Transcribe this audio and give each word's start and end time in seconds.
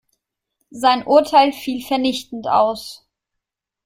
Sein 0.71 1.05
Urteil 1.05 1.53
fiel 1.53 1.85
vernichtend 1.85 2.47
aus. 2.47 3.05